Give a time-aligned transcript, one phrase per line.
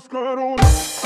[0.00, 0.99] buscar una.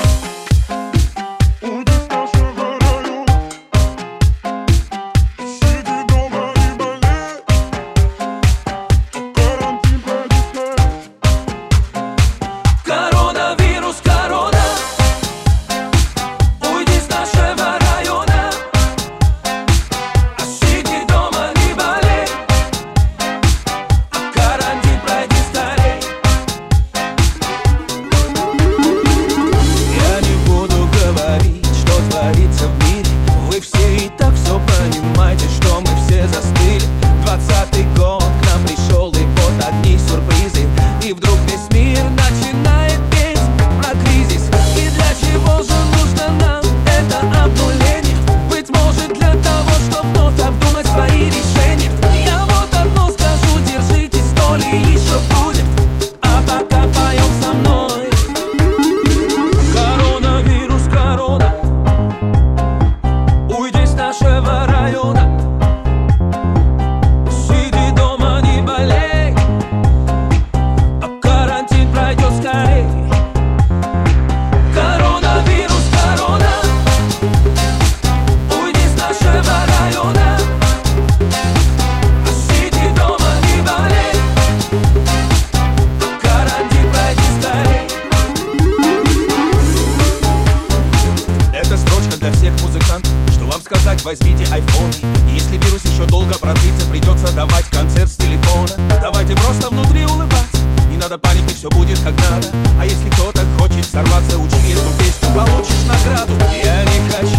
[93.65, 94.91] сказать, возьмите айфон
[95.33, 98.69] Если вирус еще долго продлится, придется давать концерт с телефона.
[99.01, 100.57] Давайте просто внутри улыбаться,
[100.89, 102.47] не надо паники, все будет как надо.
[102.79, 106.33] А если кто-то хочет сорваться, учи эту песню, получишь награду.
[106.63, 107.34] Я не хочу